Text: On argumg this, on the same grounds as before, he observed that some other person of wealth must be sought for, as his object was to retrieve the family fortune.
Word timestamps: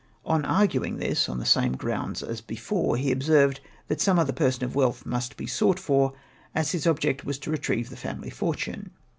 On 0.25 0.41
argumg 0.45 0.97
this, 0.97 1.29
on 1.29 1.37
the 1.37 1.45
same 1.45 1.73
grounds 1.73 2.23
as 2.23 2.41
before, 2.41 2.97
he 2.97 3.11
observed 3.11 3.59
that 3.87 4.01
some 4.01 4.17
other 4.17 4.33
person 4.33 4.63
of 4.63 4.73
wealth 4.73 5.05
must 5.05 5.37
be 5.37 5.45
sought 5.45 5.77
for, 5.77 6.13
as 6.55 6.71
his 6.71 6.87
object 6.87 7.23
was 7.23 7.37
to 7.37 7.51
retrieve 7.51 7.91
the 7.91 7.95
family 7.95 8.31
fortune. 8.31 8.89